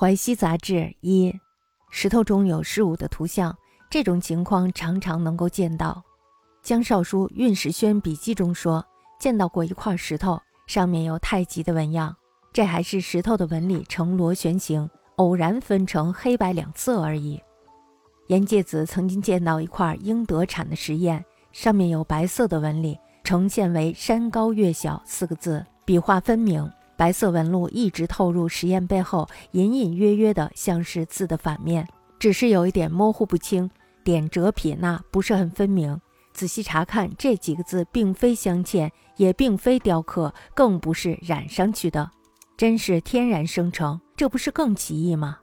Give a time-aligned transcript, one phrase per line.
[0.00, 1.30] 淮西杂志一，
[1.90, 3.54] 石头中有事物的图像，
[3.90, 6.02] 这种情况常常能够见到。
[6.62, 8.82] 江少书《运石轩笔记》中说，
[9.18, 12.16] 见到过一块石头，上面有太极的纹样，
[12.50, 17.38] 这还是石头的纹理呈螺旋形，偶然分成黑白两色而已。
[18.28, 21.22] 严介子曾经见到一块英德产的石砚，
[21.52, 26.66] 上面有白色的纹理，呈现为“山高月小”四个字，笔画分明。
[27.00, 31.88] 白色纹路一直透入石砚背后，隐隐约约的像是字的反面，
[32.18, 33.70] 只是有一点模糊不清，
[34.04, 35.98] 点折撇捺不是很分明。
[36.34, 42.10] 仔细查看，这几个字并非镶嵌，也并非雕刻，更不是染上去的，
[42.58, 45.38] 真是天然生成，这不是更奇异吗？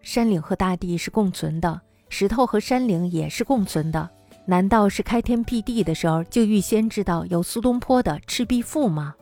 [0.00, 1.78] 山岭和大地是共存的，
[2.08, 4.08] 石头和山岭也是共存的，
[4.46, 9.14] 难道是开天辟地的时候就预先知道有苏东坡的《赤壁赋》吗？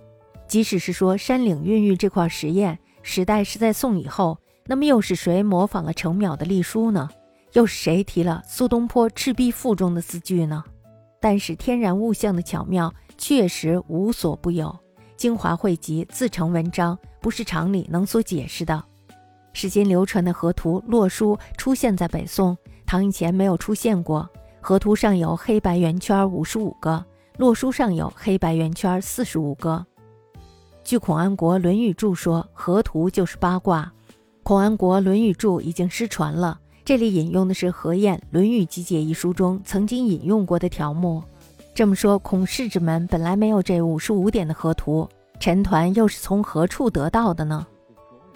[0.52, 7.08] 即使是说山岭孕育这块石砚时代是在宋以后，那么又是谁模仿了程邈的隶书呢？
[7.54, 10.62] 又是谁提了苏东坡《赤壁赋》中的四句呢？
[11.22, 14.78] 但是天然物象的巧妙确实无所不有，
[15.16, 18.84] 精华汇集自成文章，不是常理能所解释的。
[19.54, 22.54] 世间流传的河图洛书出现在北宋，
[22.84, 24.28] 唐以前没有出现过。
[24.60, 27.02] 河图上有黑白圆圈五十五个，
[27.38, 29.86] 洛书上有黑白圆圈四十五个。
[30.84, 33.90] 据孔安国《论语注》说，河图就是八卦。
[34.42, 41.22] 孔安国《论语注》已经失传了，这里引用的是何晏《论语集解》一书中曾经引用过的条目。
[41.72, 47.64] 这么说，孔氏之门本来没有这五十五点的河图，陈抟又是从何处得到的呢？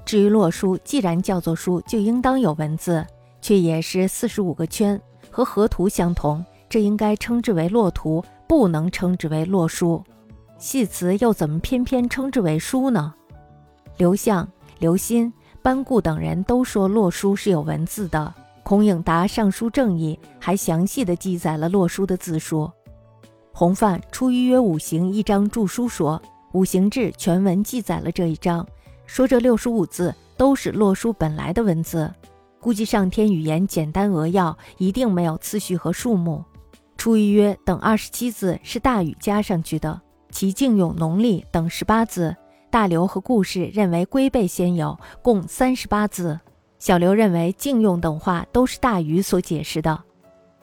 [0.04, 3.04] 至于洛书，既然叫做书，就应当有文字，
[3.42, 4.98] 却也是四十五个圈，
[5.30, 10.02] 和河图相同，这应该称之为洛图，不能称之为洛书。
[10.58, 13.12] 戏词又怎么偏偏称之为书呢？
[13.98, 15.30] 刘向、刘歆、
[15.62, 18.32] 班固等人都说洛书是有文字的。
[18.62, 22.70] 孔颖达《尚书正义》还详细的记载了洛书的字数。
[23.52, 26.20] 洪范《出于约五行》一章注书说，
[26.52, 28.66] 《五行志》全文记载了这一章，
[29.06, 32.12] 说这六十五字都是洛书本来的文字。
[32.60, 36.42] 估计上天语言简单扼要，一定没有次序和数目。
[36.96, 40.00] 《出于约》等二十七字是大禹加上去的。
[40.30, 42.36] 其敬用农历等十八字，
[42.70, 46.38] 大刘和顾氏认为龟背先有，共三十八字。
[46.78, 49.98] 小刘认为敬用等话都是大禹所解释的。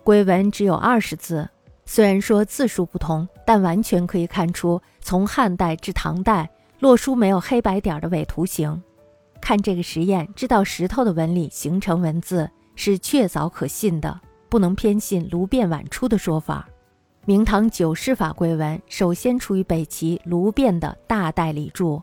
[0.03, 1.49] 龟文只有二十字，
[1.85, 6.49] 虽然说字数不同，但完全可以看出，从汉代至唐代，
[6.79, 8.81] 洛书没有黑白点的伪图形。
[9.41, 16.69] 看这个实验，知道石头的纹理形成文字是确凿可信的，不能偏信卢变晚出的说法。
[17.25, 22.01] 明堂九世法规文首先出于北齐卢变的大代理注，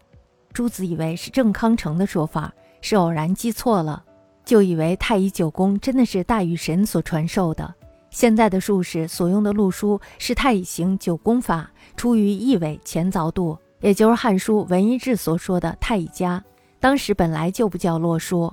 [0.50, 2.50] 朱子以为是郑康成的说法，
[2.80, 4.02] 是偶然记错了，
[4.46, 7.74] 就以为太乙九宫真的是大禹神所传授的。
[8.08, 16.42] 现在的术士所用的录书是太乙行九宫法，出于易伪前凿度，也就是《汉书文一志》所说的太乙家，
[16.80, 18.50] 当时本来就不叫洛书。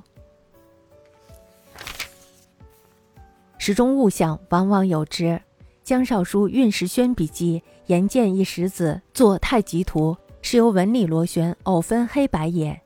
[3.58, 5.42] 石中物象往往有之。
[5.88, 12.78] 江少书《运石轩笔记》言见一石子作太极图，是由纹理螺旋偶分黑白也。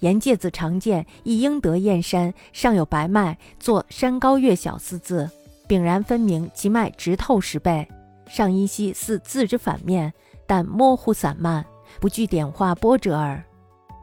[0.00, 5.30] 言介子常见一应得燕山上有白脉，作山高月小四字，
[5.66, 7.88] 炳然分明，其脉直透十倍。
[8.28, 10.12] 上依稀似字之反面，
[10.46, 11.64] 但模糊散漫，
[11.98, 13.42] 不具点画波折耳。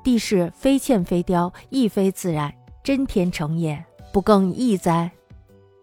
[0.03, 2.51] 地势非嵌非雕，亦非自然，
[2.84, 5.12] 真天成也，不更异哉？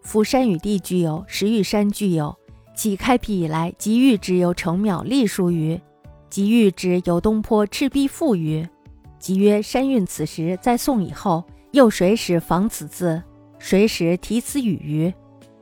[0.01, 2.35] 夫山与地俱有，石与山俱有。
[2.75, 5.79] 其开辟以来，即欲之有程邈隶书于，
[6.29, 8.67] 即欲之有东坡《赤壁赋》于，
[9.17, 13.23] 即曰山运此时在宋以后，又谁使仿此字？
[13.57, 15.13] 谁使题此语于？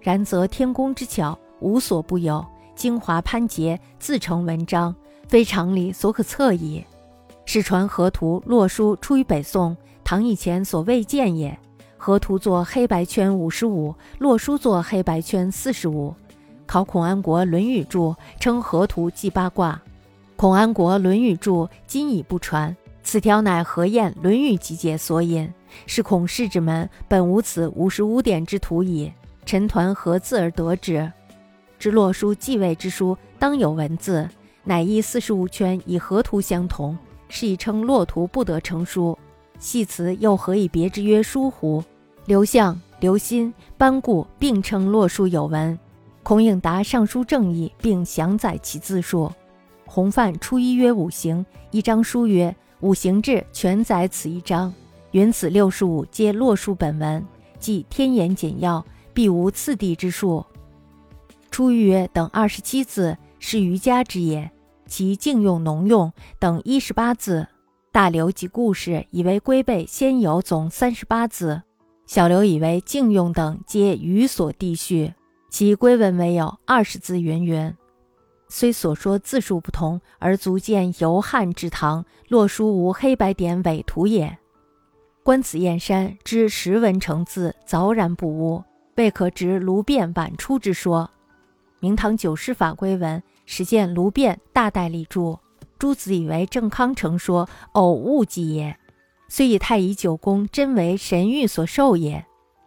[0.01, 2.43] 然则天工之巧，无所不有，
[2.75, 4.93] 精华潘结，自成文章，
[5.29, 6.83] 非常理所可测矣。
[7.45, 11.57] 世传河图洛书出于北宋，唐以前所未见也。
[11.95, 16.13] 河图作黑白圈五十五，洛书作黑白圈四十五。
[16.65, 19.81] 考孔安国《论语注》称河图即八卦。
[20.35, 25.51] 孔安国《论语注》今已不传，此条乃何晏《论语集解》所引，
[25.85, 29.11] 是孔氏之门本无此五十五点之图矣。
[29.45, 31.11] 陈抟何自而得之？
[31.77, 34.27] 之洛书继位之书当有文字，
[34.63, 39.17] 乃依四十五圈以河图相同，是以称洛图不得成书。
[39.59, 41.83] 系辞又何以别之曰书乎？
[42.25, 45.77] 刘向、刘歆、班固并称洛书有文。
[46.23, 49.29] 孔颖达《尚书正义》并详载其字数。
[49.85, 52.49] 洪范初一曰五行，一章书曰
[52.79, 54.73] 《五行志》，全载此一章。
[55.11, 57.23] 云此六十五皆洛书本文，
[57.59, 58.83] 即天言简要，
[59.13, 60.43] 必无次第之数。
[61.51, 64.49] 出曰等二十七字是瑜伽之也，
[64.87, 67.45] 其静用农用等一十八字。
[67.91, 71.61] 大刘及故事以为龟背先有总三十八字，
[72.07, 75.13] 小刘以为静用等皆语所递序，
[75.53, 77.71] 其归文为有二十字云云。
[78.49, 84.35] 虽所说字数不同，而足见由汉至唐洛书无黑白点伪图也。
[85.21, 88.63] 观此燕山之石文成字，凿然不污，
[88.95, 91.11] 未可执卢变晚出之说。
[91.79, 95.37] 明唐九世法规文，始见卢变大代立注。
[95.77, 98.75] 诸子以为郑康成说偶误记也，
[99.29, 102.25] 虽以太乙九宫真为神谕所授也。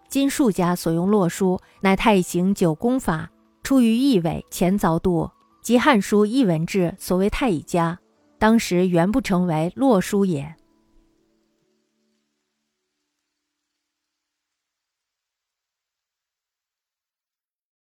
[0.09, 3.31] 今术家所用洛书，乃太行九宫法，
[3.63, 5.31] 出于易纬前凿度，
[5.63, 7.99] 即《汉书》译文志所谓太乙家，
[8.39, 10.55] 当时原不成为洛书也。